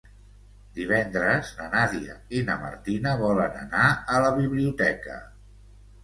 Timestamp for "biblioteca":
4.39-5.19